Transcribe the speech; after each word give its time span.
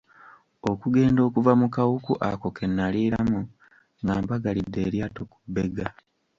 Okugenda 0.71 1.19
okuva 1.27 1.51
mu 1.61 1.67
kawuku 1.75 2.13
ako 2.29 2.47
ke 2.55 2.65
naliiramu 2.75 3.41
nga 4.01 4.13
mbagalidde 4.21 4.79
eryato 4.87 5.21
ku 5.31 5.37
bbega. 5.45 5.87